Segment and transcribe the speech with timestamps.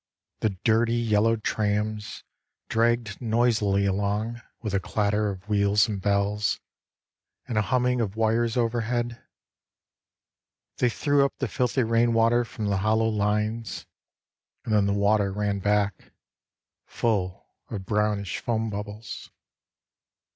[0.39, 2.23] The dirty yellow trams
[2.69, 6.59] Dragged noisily along With a clatter of wheels and bells
[7.47, 9.21] And a humming of wires overhead.
[10.77, 13.85] They threw up the filthy rain water from the hollow lines
[14.65, 16.11] And then the water ran back
[16.87, 19.29] Full of brownish foam bubbles.